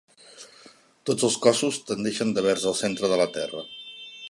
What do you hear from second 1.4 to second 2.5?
cossos tendeixen